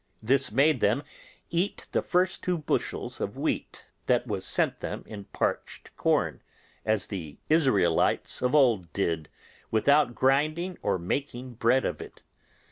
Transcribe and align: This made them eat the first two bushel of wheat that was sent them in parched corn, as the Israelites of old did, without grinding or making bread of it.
This 0.23 0.51
made 0.51 0.79
them 0.79 1.03
eat 1.51 1.87
the 1.91 2.01
first 2.01 2.41
two 2.41 2.57
bushel 2.57 3.13
of 3.19 3.37
wheat 3.37 3.85
that 4.07 4.25
was 4.25 4.45
sent 4.47 4.79
them 4.79 5.03
in 5.05 5.25
parched 5.25 5.95
corn, 5.95 6.41
as 6.83 7.05
the 7.05 7.37
Israelites 7.49 8.41
of 8.41 8.55
old 8.55 8.91
did, 8.93 9.29
without 9.69 10.15
grinding 10.15 10.79
or 10.81 10.97
making 10.97 11.53
bread 11.53 11.85
of 11.85 12.01
it. 12.01 12.23